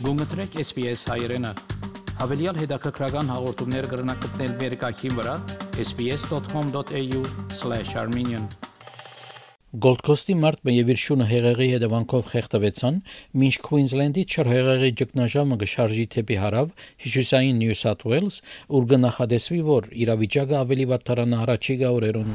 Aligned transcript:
Գումտրեք 0.00 0.54
SPS 0.62 1.02
հայերեն։ 1.10 1.42
Հավելյալ 2.16 2.58
հետաքրքրական 2.62 3.32
հաղորդումներ 3.34 3.88
կգրնակցնել 3.90 4.54
վերկայքին 4.62 5.18
վրա 5.18 5.34
sbs.com.au/armenian 5.82 8.46
Gold 9.84 10.00
Coast-ի 10.06 10.36
մարտ 10.40 10.72
եւ 10.72 10.92
իր 10.94 11.00
շունը 11.04 11.26
հեղեղի 11.34 11.68
հետևանքով 11.74 12.22
խեղդվեցան, 12.32 12.96
մինչ 13.44 13.54
Քուինզլենդի 13.68 14.24
չրհեղեղի 14.24 14.90
ճգնաժամը 15.02 15.60
գշարժի 15.64 16.06
թեպի 16.16 16.36
հարավ 16.46 16.72
հյուսիսային 17.04 17.60
Նյու 17.60 17.76
Սաթ 17.84 18.08
Ուելս, 18.08 18.40
ուր 18.80 18.88
կնախադեсվի, 18.94 19.60
որ 19.68 19.92
իրավիճակը 20.06 20.56
ավելի 20.64 20.88
վատ 20.94 21.06
դառնա 21.12 21.44
առաջիկա 21.44 21.92
օրերուն։ 22.00 22.32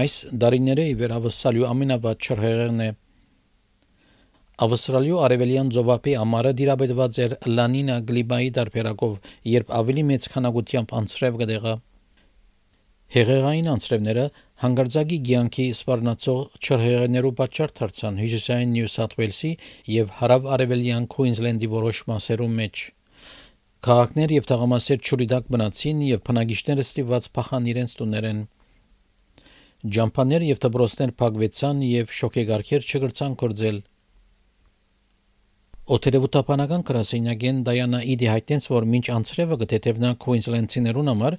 Այս 0.00 0.14
դարիները 0.44 0.84
ի 0.90 0.94
վերավսալյու 1.04 1.66
ամենավատ 1.70 2.28
չրհեղեղն 2.28 2.84
է 2.84 2.90
Ավստրալիու 4.64 5.16
արևելյան 5.26 5.70
ծովափի 5.74 6.12
ամառը 6.20 6.50
դիրաբետված 6.58 7.16
էր 7.24 7.32
լանինա 7.58 7.94
գլիբայի 8.10 8.50
դարբերակով, 8.58 9.16
երբ 9.50 9.72
ավելի 9.78 10.04
մեծ 10.10 10.28
քանակությամբ 10.34 10.94
անցրև 11.00 11.38
կդեղա։ 11.40 11.72
Հեղեղային 13.14 13.70
անցրևները 13.72 14.26
հանգարձակի 14.64 15.18
ցանկի 15.30 15.66
սպառնացող 15.78 16.38
չրհեղներու 16.62 17.34
պատճառ 17.40 17.74
դարձան 17.80 18.22
հյուսիսային 18.22 18.72
Նյու 18.78 18.92
Սաթ 18.94 19.18
Ուելսի 19.18 19.52
եւ 19.94 20.14
հարավ-արևելյան 20.22 21.08
Քուինզլենդի 21.14 21.70
որոշ 21.74 22.04
մասերում 22.14 22.56
մեջ։ 22.62 22.84
Քաղաքներ 23.84 24.38
եւ 24.38 24.50
թաղամասեր 24.54 25.04
ճուրիդակ 25.10 25.50
մնացին 25.54 26.04
եւ 26.14 26.24
բնակիչները 26.30 26.86
ստիված 26.88 27.30
փախան 27.34 27.72
իրենց 27.74 27.98
տուներեն։ 27.98 28.40
Ջամփաներ 29.84 30.44
եւ 30.48 30.60
դբրոստներ 30.64 31.10
փակվեցան 31.20 31.80
եւ 31.84 32.12
շոկեգարքեր 32.18 32.86
չգրցան 32.88 33.34
կորձել։ 33.42 33.80
Օթերևութապանական 35.96 36.84
գրասենյակեն 36.88 37.58
Դայանա 37.68 38.00
Իդի 38.14 38.30
հայտնեց, 38.32 38.68
որ 38.72 38.86
մինչ 38.94 39.04
անցրևը 39.18 39.58
գտեթևնա 39.64 40.12
Քուինզլենդցիներուն 40.24 41.10
համար 41.12 41.36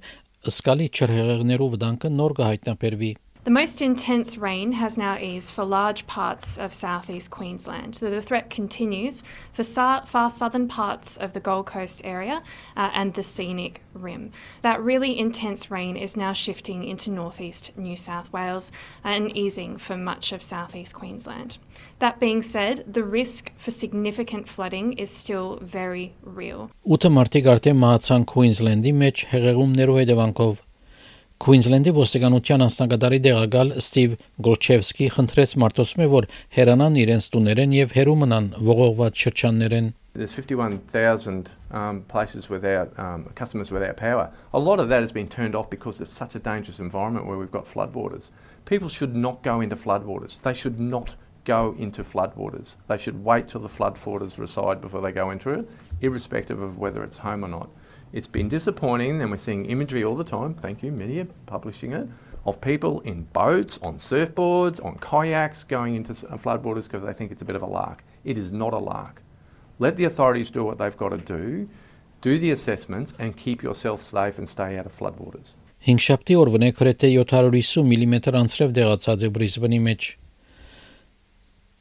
սկալի 0.52 0.86
չրհեղեղներու 0.94 1.70
վտանգը 1.74 2.12
նոր 2.20 2.34
կհայտնաբերվի։ 2.38 3.10
The 3.45 3.49
most 3.49 3.81
intense 3.81 4.37
rain 4.37 4.73
has 4.73 4.99
now 4.99 5.17
eased 5.17 5.51
for 5.51 5.63
large 5.63 6.05
parts 6.05 6.59
of 6.59 6.71
southeast 6.71 7.31
Queensland. 7.31 7.95
The, 7.95 8.11
the 8.11 8.21
threat 8.21 8.51
continues 8.51 9.23
for 9.51 9.63
sa- 9.63 10.05
far 10.05 10.29
southern 10.29 10.67
parts 10.67 11.17
of 11.17 11.33
the 11.33 11.39
Gold 11.39 11.65
Coast 11.65 12.01
area 12.03 12.43
uh, 12.77 12.91
and 12.93 13.15
the 13.15 13.23
scenic 13.23 13.81
rim. 13.95 14.31
That 14.61 14.79
really 14.83 15.17
intense 15.17 15.71
rain 15.71 15.97
is 15.97 16.15
now 16.15 16.33
shifting 16.33 16.83
into 16.83 17.09
northeast 17.09 17.71
New 17.75 17.95
South 17.95 18.31
Wales 18.31 18.71
and 19.03 19.35
easing 19.35 19.75
for 19.77 19.97
much 19.97 20.31
of 20.33 20.43
southeast 20.43 20.93
Queensland. 20.93 21.57
That 21.97 22.19
being 22.19 22.43
said, 22.43 22.93
the 22.93 23.03
risk 23.03 23.51
for 23.57 23.71
significant 23.71 24.47
flooding 24.47 24.93
is 24.93 25.09
still 25.09 25.57
very 25.63 26.13
real. 26.21 26.69
8 26.85 27.09
մարտի 27.09 27.41
արդեն 27.57 27.81
մահացան 27.81 28.27
Քուինզլենդի 28.29 28.99
մեջ 29.01 29.29
հեղեղումներու 29.33 30.03
հետևանքով 30.03 30.61
Քուինզլենդի 31.41 31.91
ոստիկանության 31.97 32.63
անձնակատարի 32.67 33.17
դեղակալ 33.25 33.71
Ստիվ 33.81 34.11
Գոլչևսկի 34.45 35.07
խնդրեց 35.15 35.53
մարտոսմե, 35.63 36.05
որ 36.11 36.27
հերանան 36.57 36.99
իրենց 37.01 37.29
տուներեն 37.33 37.73
եւ 37.77 37.95
հերու 37.97 38.13
մնան 38.21 38.49
ողողված 38.67 39.23
շրջաններեն։ 39.25 39.87
There's 40.13 40.33
51,000 40.33 41.51
um, 41.71 42.01
places 42.03 42.49
without 42.49 42.93
um, 42.99 43.31
customers 43.33 43.71
without 43.71 43.97
power. 43.97 44.29
A 44.53 44.59
lot 44.59 44.79
of 44.79 44.89
that 44.89 45.01
has 45.01 45.13
been 45.13 45.27
turned 45.27 45.55
off 45.55 45.69
because 45.69 46.01
it's 46.01 46.13
such 46.13 46.35
a 46.35 46.39
dangerous 46.39 46.79
environment 46.79 47.25
where 47.25 47.37
we've 47.37 47.49
got 47.49 47.65
floodwaters. 47.65 48.31
People 48.65 48.89
should 48.89 49.15
not 49.15 49.41
go 49.41 49.61
into 49.61 49.75
floodwaters. 49.75 50.41
They 50.41 50.53
should 50.53 50.79
not 50.79 51.15
go 51.45 51.75
into 51.79 52.03
floodwaters. 52.03 52.75
They 52.87 52.97
should 52.97 53.23
wait 53.23 53.47
till 53.47 53.61
the 53.61 53.69
floodwaters 53.69 54.37
reside 54.37 54.81
before 54.81 55.01
they 55.01 55.11
go 55.11 55.31
into 55.31 55.49
it, 55.49 55.69
irrespective 56.01 56.61
of 56.61 56.77
whether 56.77 57.03
it's 57.03 57.19
home 57.19 57.43
or 57.43 57.47
not. 57.47 57.69
It's 58.11 58.27
been 58.27 58.49
disappointing, 58.49 59.21
and 59.21 59.31
we're 59.31 59.37
seeing 59.37 59.65
imagery 59.65 60.03
all 60.03 60.15
the 60.15 60.23
time. 60.25 60.53
Thank 60.53 60.83
you, 60.83 60.91
media, 60.91 61.27
publishing 61.45 61.93
it 61.93 62.07
of 62.45 62.59
people 62.61 63.01
in 63.01 63.23
boats, 63.33 63.79
on 63.83 63.95
surfboards, 63.97 64.83
on 64.83 64.97
kayaks 64.97 65.63
going 65.63 65.95
into 65.95 66.13
floodwaters 66.13 66.85
because 66.85 67.01
they 67.01 67.13
think 67.13 67.31
it's 67.31 67.41
a 67.41 67.45
bit 67.45 67.55
of 67.55 67.61
a 67.61 67.67
lark. 67.67 68.03
It 68.23 68.37
is 68.37 68.51
not 68.51 68.73
a 68.73 68.79
lark. 68.79 69.21
Let 69.79 69.95
the 69.95 70.05
authorities 70.05 70.51
do 70.51 70.63
what 70.63 70.77
they've 70.77 70.97
got 70.97 71.09
to 71.09 71.17
do, 71.17 71.69
do 72.21 72.37
the 72.37 72.51
assessments, 72.51 73.13
and 73.19 73.35
keep 73.37 73.63
yourself 73.63 74.01
safe 74.01 74.37
and 74.37 74.47
stay 74.47 74.77
out 74.77 74.85
of 74.85 74.97
floodwaters. 74.97 75.57
5 75.81 75.97
շաբթի 76.05 76.35
օրվան 76.37 76.63
է 76.67 76.67
գրեթե 76.77 77.07
750 77.09 77.87
մմ 77.89 78.11
անցրև 78.41 78.73
դեղացած 78.77 79.23
է 79.25 79.29
Բրիզբենի 79.37 79.79
մեջ։ 79.87 80.09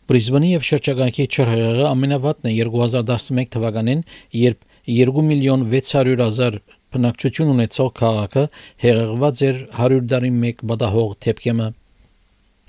Բրիզբենի 0.09 0.53
եւ 0.55 0.65
շրջակայքի 0.71 1.27
չրհեղեղը 1.29 1.85
ամենավատն 1.91 2.49
է 2.49 2.55
2011 2.65 3.51
թվականին, 3.57 4.01
երբ 4.41 4.64
2 4.88 5.24
միլիոն 5.30 5.66
600 5.72 6.20
հազար 6.22 6.60
բնակչություն 6.96 7.52
ունեցող 7.56 7.90
քաղաքը 8.00 8.44
հեղեղված 8.84 9.42
էր 9.48 9.58
100 9.80 10.04
տարի 10.12 10.30
մեկ 10.44 10.62
բադահող 10.72 11.16
թեփկեմը։ 11.26 11.70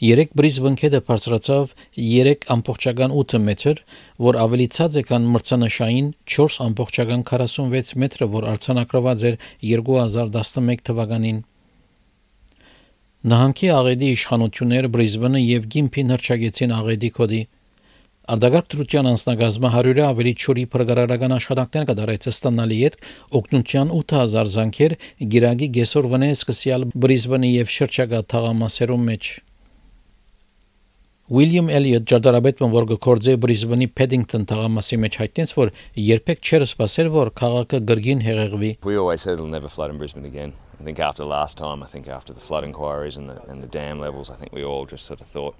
Երեք 0.04 0.32
Բրիզբեն 0.36 0.74
քեդը 0.76 0.98
բարձրացավ 1.08 1.70
3.8 1.96 3.38
մետր, 3.46 3.78
որ 4.26 4.38
ավելի 4.42 4.66
ցած 4.76 4.96
է 5.00 5.02
քան 5.08 5.28
մրցանշային 5.36 6.10
4.46 6.36 7.92
մետրը, 8.02 8.28
որ 8.36 8.48
արձանագրված 8.52 9.24
էր 9.30 9.38
2011 9.70 10.84
թվականին։ 10.90 11.38
Նահանգի 13.32 13.70
աղեդի 13.76 14.10
իշխանությունները 14.16 14.90
Բրիզբենը 14.96 15.40
եւ 15.42 15.70
Գիմփին 15.76 16.12
հրճագեցին 16.14 16.74
աղեդի 16.76 17.10
կոդի 17.16 17.40
Արդագարգ 18.26 18.64
Տրուտյան 18.72 19.06
անձնագազմը 19.06 19.68
100-ը 19.70 20.02
ավելի 20.02 20.30
ճորի 20.42 20.62
փրկարարական 20.72 21.34
աշխատանքներ 21.36 21.84
կդարեց 21.90 22.24
ստանալի 22.32 22.78
հետ 22.80 22.96
օգնության 23.38 23.92
8000 23.94 24.50
զանգեր 24.54 24.94
գիրագի 25.34 25.68
գեսոր 25.76 26.08
վնե 26.10 26.30
սկսյալ 26.34 26.86
Բրիզբենի 27.04 27.50
եւ 27.52 27.70
շրջակա 27.76 28.20
թաղամասերում 28.34 29.06
մեջ 29.10 29.30
Ուիլյամ 31.36 31.70
Էլիոտ 31.76 32.10
ճարտարապետը 32.10 32.70
որ 32.74 32.90
գործե 33.06 33.38
Բրիզբենի 33.46 33.90
Փեդինգտոն 34.00 34.50
թաղամասի 34.50 34.98
մեջ 35.06 35.22
հայտնեց 35.22 35.54
որ 35.62 35.72
երբեք 36.10 36.42
չէր 36.50 36.66
սпасել 36.66 37.10
որ 37.14 37.30
քաղաքը 37.38 37.80
գրգին 37.86 38.26
հեղեղվի 38.26 38.70
We 38.90 38.98
always 38.98 39.22
said 39.22 39.38
it'll 39.38 39.54
never 39.54 39.70
flood 39.70 39.94
in 39.94 39.98
Brisbane 40.02 40.26
again. 40.26 40.52
I 40.80 40.84
think 40.84 40.98
after 40.98 41.24
last 41.24 41.58
time 41.58 41.82
I 41.82 41.86
think 41.86 42.08
after 42.08 42.34
the 42.34 42.42
flood 42.42 42.66
inquiries 42.66 43.16
and 43.16 43.30
the 43.30 43.38
and 43.46 43.62
the 43.62 43.70
dam 43.78 43.98
levels 43.98 44.30
I 44.30 44.36
think 44.42 44.52
we 44.52 44.64
all 44.64 44.86
just 44.86 45.06
sort 45.06 45.20
of 45.20 45.26
thought 45.26 45.54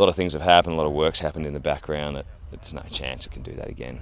a 0.00 0.02
lot 0.02 0.08
of 0.08 0.14
things 0.14 0.32
have 0.32 0.42
happened, 0.42 0.74
a 0.74 0.76
lot 0.76 0.86
of 0.86 0.92
work's 0.92 1.18
happened 1.20 1.46
in 1.46 1.54
the 1.54 1.60
background. 1.60 2.16
That 2.16 2.26
there's 2.50 2.74
no 2.74 2.82
chance 2.90 3.26
it 3.26 3.32
can 3.32 3.42
do 3.42 3.52
that 3.52 3.68
again. 3.68 4.00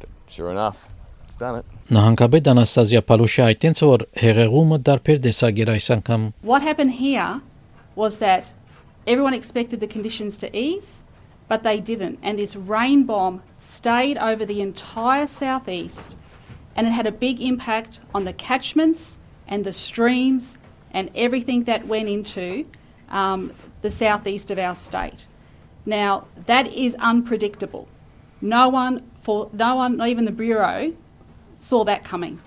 But 0.00 0.08
sure 0.28 0.50
enough, 0.50 0.88
it's 1.26 1.36
done 1.36 1.56
it. 1.60 1.64
Նահանգապետ 1.90 2.48
Անաստազիա 2.52 3.02
Պալուշի 3.08 3.42
այդտենց 3.46 3.82
որ 3.88 4.04
հեղեղումը 4.22 4.78
դարբեր 4.88 5.22
դեսագիր 5.26 5.72
այս 5.74 5.88
անգամ 5.96 6.26
What 6.42 6.62
happened 6.62 6.92
here 6.98 7.40
was 7.94 8.18
that 8.18 8.52
everyone 9.06 9.34
expected 9.34 9.80
the 9.80 9.86
conditions 9.86 10.38
to 10.38 10.56
ease, 10.56 11.02
but 11.48 11.62
they 11.62 11.80
didn't. 11.80 12.18
And 12.22 12.38
this 12.38 12.56
rain 12.56 13.04
bomb 13.04 13.42
stayed 13.56 14.16
over 14.18 14.44
the 14.46 14.60
entire 14.60 15.26
southeast, 15.26 16.16
and 16.76 16.86
it 16.86 16.90
had 16.90 17.06
a 17.06 17.12
big 17.12 17.40
impact 17.40 18.00
on 18.14 18.24
the 18.24 18.32
catchments 18.32 19.18
and 19.46 19.64
the 19.64 19.72
streams 19.72 20.56
and 20.92 21.10
everything 21.14 21.64
that 21.64 21.86
went 21.86 22.08
into 22.08 22.64
um, 23.10 23.52
the 23.82 23.90
southeast 23.90 24.50
of 24.50 24.58
our 24.58 24.74
state. 24.74 25.26
Now, 25.87 26.25
that 26.47 26.67
is 26.67 26.95
unpredictable. 26.99 27.87
No 28.41 28.67
one, 28.67 29.09
for, 29.15 29.49
no 29.53 29.75
one, 29.75 29.95
not 29.95 30.09
even 30.09 30.25
the 30.25 30.33
Bureau, 30.33 30.93
saw 31.59 31.85
that 31.85 32.03
coming. 32.03 32.41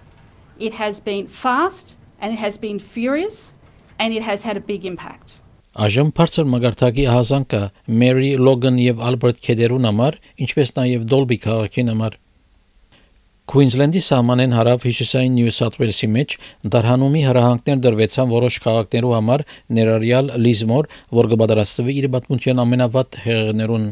It 0.58 0.74
has 0.74 1.00
been 1.00 1.26
fast 1.26 1.96
and 2.20 2.34
it 2.34 2.38
has 2.38 2.58
been 2.58 2.78
furious 2.78 3.54
and 3.98 4.12
it 4.12 4.22
has 4.22 4.42
had 4.42 4.56
a 4.56 4.60
big 4.60 4.84
impact. 4.84 5.40
Այժմ 5.80 6.08
բարձր 6.18 6.48
մագարտակի 6.50 7.04
հազանգը 7.06 7.60
Մերի 8.02 8.30
Լոգան 8.42 8.78
եւ 8.82 9.02
Ալբերտ 9.06 9.38
Քեդերուն 9.44 9.86
համար, 9.86 10.16
ինչպես 10.44 10.72
նաեւ 10.76 11.04
Դոլբի 11.12 11.38
քաղաքին 11.44 11.92
համար 11.92 12.16
Քուինզլենդի 13.50 14.00
սահմանեն 14.06 14.52
հարավ 14.54 14.84
հյուսիսային 14.86 15.32
Նյու 15.34 15.52
Սաութ 15.56 15.76
Ուելսի 15.80 16.08
մեջ 16.16 16.34
դարհանումի 16.70 17.22
հրահանգներ 17.26 17.80
դրվեցան 17.86 18.28
որոշ 18.30 18.58
քաղաքներու 18.62 19.14
համար 19.16 19.42
ներառյալ 19.78 20.30
Լիզմոր, 20.44 20.88
որ 21.18 21.28
կբادرաստվի 21.32 21.96
իր 21.98 22.06
պատմության 22.14 22.62
ամենավատ 22.64 23.18
հեղեղներուն։ 23.24 23.88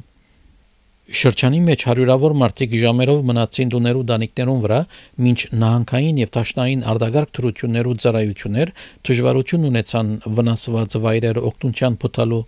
Շրջանի 1.19 1.61
մեջ 1.67 1.85
հարյուրավոր 1.89 2.37
մարդիկ 2.45 2.77
ժամերով 2.85 3.25
մնացին 3.33 3.73
դուներու 3.75 4.05
դանիկներուն 4.13 4.63
վրա, 4.69 4.81
մինչ 5.27 5.41
նահանգային 5.65 6.21
եւ 6.23 6.33
տաշնային 6.39 6.85
արդագարգ 6.93 7.33
թրություններու 7.39 7.97
ծառայություններ 8.05 8.73
դժվարություն 9.11 9.67
ունեցան 9.73 10.15
վնասված 10.39 10.99
վայրերը 11.09 11.45
օգնության 11.51 11.99
փոթալու 12.05 12.45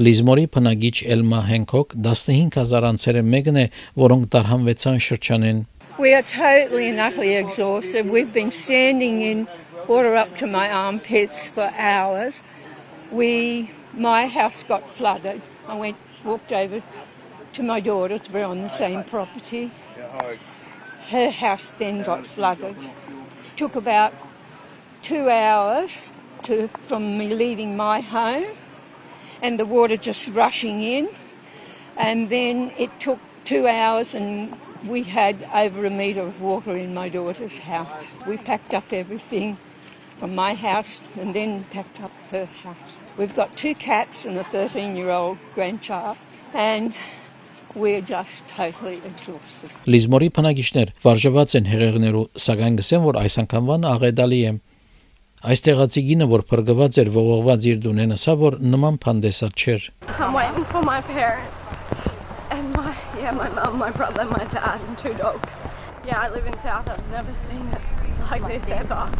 Լիզմորի 0.00 0.46
բնագիչ 0.54 0.94
Էլմա 1.12 1.38
Հենքոկ 1.44 1.90
15000 2.04 2.84
անձերը 2.88 3.22
մեկն 3.28 3.58
է, 3.60 3.64
որոնք 4.00 4.30
տարհանվեցան 4.32 4.94
շրջանեն 5.06 5.58
We 5.98 6.14
are 6.14 6.22
totally 6.22 6.88
and 6.88 6.98
utterly 6.98 7.34
exhausted. 7.36 8.08
We've 8.08 8.32
been 8.32 8.50
standing 8.50 9.20
in 9.20 9.42
water 9.86 10.16
up 10.16 10.38
to 10.38 10.46
my 10.46 10.70
armpits 10.70 11.48
for 11.48 11.68
hours. 11.76 12.40
We, 13.10 13.70
my 13.92 14.28
house 14.28 14.62
got 14.62 14.94
flooded. 14.94 15.42
I 15.68 15.76
went, 15.76 15.98
walked 16.24 16.52
over 16.52 16.82
to 17.52 17.62
my 17.62 17.78
daughter's. 17.80 18.30
We're 18.32 18.46
on 18.46 18.62
the 18.62 18.68
same 18.68 19.04
property. 19.04 19.70
Her 21.10 21.28
house 21.28 21.70
then 21.78 22.02
got 22.02 22.26
flooded. 22.26 22.76
It 22.80 23.56
took 23.58 23.76
about 23.76 24.14
two 25.02 25.28
hours 25.28 26.12
to, 26.44 26.68
from 26.88 27.18
me 27.18 27.34
leaving 27.34 27.76
my 27.76 28.00
home 28.00 28.56
and 29.40 29.58
the 29.58 29.64
water 29.64 29.96
just 29.96 30.28
rushing 30.28 30.82
in. 30.82 31.08
And 31.96 32.30
then 32.30 32.72
it 32.78 32.90
took 33.00 33.18
two 33.44 33.66
hours, 33.68 34.14
and 34.14 34.56
we 34.86 35.02
had 35.02 35.36
over 35.54 35.84
a 35.86 35.90
metre 35.90 36.22
of 36.22 36.40
water 36.40 36.76
in 36.76 36.94
my 36.94 37.08
daughter's 37.08 37.58
house. 37.58 38.12
We 38.26 38.36
packed 38.38 38.74
up 38.74 38.92
everything 38.92 39.58
from 40.18 40.34
my 40.34 40.54
house 40.54 41.00
and 41.18 41.34
then 41.34 41.64
packed 41.70 42.00
up 42.00 42.12
her 42.30 42.46
house. 42.46 42.92
We've 43.16 43.34
got 43.34 43.56
two 43.56 43.74
cats 43.74 44.24
and 44.24 44.38
a 44.38 44.44
13 44.44 44.96
year 44.96 45.10
old 45.10 45.38
grandchild, 45.54 46.16
and 46.54 46.94
we're 47.74 48.00
just 48.00 48.46
totally 48.48 49.00
exhausted. 49.04 49.70
Լիզմորի 49.88 50.28
բնագիչներ 50.36 50.92
վարժված 51.02 51.56
են 51.58 51.68
հեղեղներու, 51.72 52.24
սակայն 52.46 52.78
գսեն 52.80 53.04
որ 53.06 53.18
այս 53.22 53.38
անգամվան 53.42 53.88
աղեդալի 53.92 54.40
է 54.48 54.52
Այստեղ 55.45 55.81
ացիգինը, 55.83 56.25
որ 56.31 56.41
փրկված 56.49 56.95
էր 56.97 57.09
ողողված 57.13 57.65
իր 57.69 57.81
դունենը, 57.83 58.15
սա 58.17 58.33
որ 58.41 58.55
նման 58.57 58.95
փանդեսա 59.03 59.49
չէր։ 59.53 59.83
Yeah, 66.07 66.21
I 66.21 66.29
live 66.29 66.47
in 66.47 66.57
South. 66.59 66.89
I've 66.89 67.11
never 67.11 67.33
seen 67.33 67.67
it 67.67 67.81
like, 68.31 68.41
like 68.41 68.53
this, 68.53 68.63
this 68.63 68.73
ever. 68.79 69.11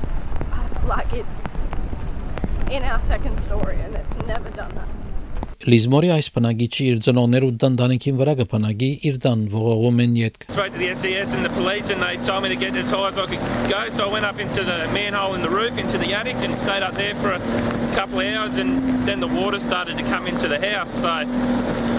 Like 0.88 1.12
it's 1.12 1.44
in 2.72 2.84
our 2.84 3.02
second 3.02 3.38
story 3.38 3.76
and 3.82 3.94
it's 3.94 4.16
never 4.26 4.50
done 4.52 4.72
that. 4.76 5.07
Լիզմորի 5.63 6.09
այս 6.11 6.29
բնագիչի 6.35 6.85
իր 6.91 6.97
ծնողներու 7.07 7.49
դանդանիքին 7.63 8.17
վրա 8.19 8.33
կփնագի 8.41 8.89
իր 9.07 9.19
դան 9.23 9.43
ողողում 9.53 10.01
են 10.03 10.17
յետք։ 10.19 10.47
Spoke 10.51 10.73
to 10.75 10.81
the 10.81 10.89
SES 10.99 11.35
and 11.37 11.47
the 11.47 11.53
police, 11.55 11.91
and 11.95 12.03
they 12.03 12.17
told 12.27 12.43
me 12.43 12.49
to 12.51 12.59
get 12.59 12.75
as 12.75 12.91
high 12.91 13.11
as 13.13 13.21
I 13.23 13.27
could 13.31 13.45
go. 13.71 13.83
So 13.95 14.09
I 14.09 14.11
went 14.11 14.27
up 14.27 14.41
into 14.43 14.65
the 14.67 14.91
manhole 14.91 15.37
in 15.39 15.43
the 15.47 15.53
roof, 15.53 15.79
into 15.79 15.99
the 16.03 16.11
attic, 16.19 16.35
and 16.43 16.59
stayed 16.67 16.83
up 16.83 16.99
there 16.99 17.15
for 17.23 17.31
a 17.31 17.39
couple 17.95 18.19
of 18.19 18.27
hours. 18.27 18.59
And 18.59 19.07
then 19.07 19.21
the 19.21 19.31
water 19.31 19.61
started 19.61 19.99
to 20.03 20.05
come 20.11 20.27
into 20.27 20.49
the 20.51 20.59
house. 20.59 20.91
So 20.99 21.31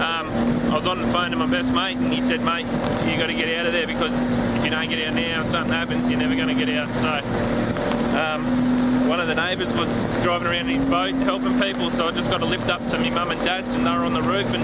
um, 0.04 0.28
I 0.68 0.76
was 0.76 0.84
on 0.86 1.00
the 1.00 1.08
phone 1.08 1.30
to 1.30 1.40
my 1.40 1.48
best 1.48 1.72
mate, 1.72 1.96
and 1.96 2.12
he 2.12 2.20
said, 2.20 2.44
"Mate, 2.44 2.68
you 3.08 3.16
got 3.16 3.32
to 3.32 3.38
get 3.40 3.48
out 3.56 3.64
of 3.64 3.72
there 3.72 3.88
because 3.88 4.12
if 4.60 4.64
you 4.68 4.70
don't 4.76 4.92
get 4.92 5.00
out 5.08 5.14
now, 5.16 5.40
something 5.48 5.72
happens. 5.72 6.04
You're 6.10 6.20
never 6.20 6.36
going 6.36 6.52
to 6.52 6.58
get 6.60 6.68
out." 6.68 6.92
So. 7.00 7.77
Um, 8.15 9.07
one 9.07 9.19
of 9.19 9.27
the 9.27 9.35
neighbours 9.35 9.71
was 9.73 9.89
driving 10.23 10.47
around 10.47 10.69
in 10.69 10.79
his 10.79 10.89
boat 10.89 11.13
helping 11.25 11.59
people, 11.59 11.89
so 11.91 12.07
I 12.07 12.11
just 12.11 12.29
got 12.29 12.41
a 12.41 12.45
lift 12.45 12.69
up 12.69 12.81
to 12.91 12.97
my 12.97 13.09
mum 13.09 13.31
and 13.31 13.41
dad's, 13.41 13.67
and 13.73 13.85
they 13.85 13.91
were 13.91 14.05
on 14.05 14.13
the 14.13 14.21
roof, 14.21 14.47
and 14.53 14.63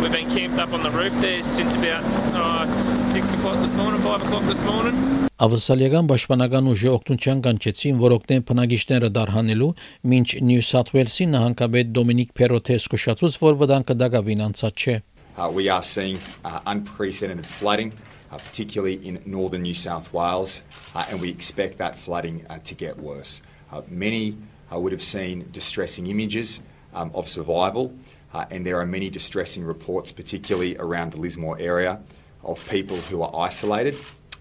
we've 0.00 0.12
been 0.12 0.30
camped 0.30 0.58
up 0.58 0.72
on 0.72 0.82
the 0.82 0.90
roof 0.90 1.12
there 1.20 1.42
since 1.56 1.72
about 1.76 2.02
oh, 2.34 3.12
six 3.12 3.26
o'clock 3.34 3.58
this 3.64 3.74
morning, 3.76 4.00
five 4.02 4.22
o'clock 4.22 4.44
this 4.44 4.62
morning. 4.64 4.94
Ավսալիական 5.42 6.06
պաշտպանական 6.06 6.68
ուժի 6.70 6.88
օգնության 6.92 7.40
կանչեցին, 7.42 7.96
որ 7.98 8.12
օգնեն 8.14 8.44
բնակիչները 8.46 9.08
դարհանելու, 9.16 9.70
մինչ 10.12 10.28
Նյու 10.46 10.66
Սաութ 10.68 10.92
Ուելսի 10.94 11.26
նահանգապետ 11.32 11.90
Դոմինիկ 11.96 12.30
Փերոթե 12.38 12.76
զսկուշացուց, 12.78 13.38
որ 13.42 13.58
վտանգը 13.62 13.96
դակավին 14.02 14.44
անցած 14.46 14.84
չէ։ 14.86 14.96
Uh, 15.34 15.50
we 15.50 15.68
are 15.68 15.82
seeing 15.82 16.18
uh, 16.44 16.60
unprecedented 16.66 17.46
flooding, 17.46 17.90
uh, 17.90 18.11
particularly 18.38 18.94
in 19.06 19.22
northern 19.26 19.62
New 19.62 19.74
South 19.74 20.12
Wales, 20.12 20.62
uh, 20.94 21.04
and 21.10 21.20
we 21.20 21.30
expect 21.30 21.78
that 21.78 21.96
flooding 21.96 22.46
uh, 22.48 22.58
to 22.58 22.74
get 22.74 22.98
worse. 22.98 23.42
Uh, 23.70 23.82
many 23.88 24.36
uh, 24.72 24.78
would 24.78 24.92
have 24.92 25.02
seen 25.02 25.48
distressing 25.50 26.06
images 26.06 26.60
um, 26.94 27.10
of 27.14 27.28
survival, 27.28 27.94
uh, 28.34 28.44
and 28.50 28.64
there 28.64 28.78
are 28.78 28.86
many 28.86 29.10
distressing 29.10 29.64
reports, 29.64 30.12
particularly 30.12 30.76
around 30.78 31.12
the 31.12 31.20
Lismore 31.20 31.58
area, 31.58 32.00
of 32.42 32.66
people 32.68 32.96
who 32.96 33.22
are 33.22 33.44
isolated 33.44 33.96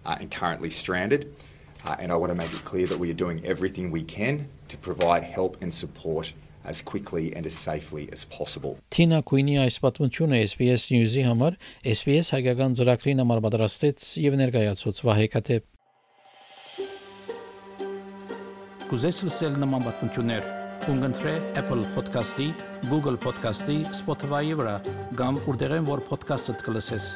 uh, 0.05 0.17
and 0.19 0.31
currently 0.31 0.69
stranded. 0.69 1.35
Uh, 1.85 1.95
and 1.99 2.11
I 2.11 2.15
want 2.15 2.29
to 2.29 2.35
make 2.35 2.53
it 2.53 2.61
clear 2.61 2.87
that 2.87 2.97
we 2.97 3.09
are 3.09 3.15
doing 3.15 3.43
everything 3.45 3.91
we 3.91 4.03
can 4.03 4.47
to 4.67 4.77
provide 4.77 5.23
help 5.23 5.61
and 5.61 5.73
support 5.73 6.33
as 6.65 6.81
quickly 6.81 7.33
and 7.35 7.45
as 7.45 7.57
safely 7.57 8.07
as 8.11 8.25
possible. 8.25 8.77
Թինա 8.93 9.21
Քուինի 9.27 9.59
այս 9.65 9.81
պատմությունը 9.83 10.41
SBS 10.51 10.87
News-ի 10.93 11.25
համար 11.27 11.59
SBS 11.97 12.33
հայկական 12.35 12.77
ծրագրին 12.79 13.23
համար 13.23 13.43
պատրաստեց 13.47 14.07
եւ 14.27 14.39
ներկայացուց 14.45 15.05
Վահե 15.09 15.27
Կատեփ 15.35 15.69
Կուզես 18.91 19.21
լսել 19.23 19.53
նման 19.55 19.85
բանություններ, 19.85 20.47
կընտրե 20.83 21.35
Apple 21.61 21.85
Podcast-ի, 21.95 22.49
Google 22.89 23.15
Podcast-ի, 23.23 23.77
Spotify-ի 24.01 24.57
վրա, 24.59 24.73
կամ 25.15 25.39
որտեղեն 25.47 25.87
որ 25.87 26.03
podcast-ը 26.09 26.57
դուք 26.59 26.73
լսես։ 26.75 27.07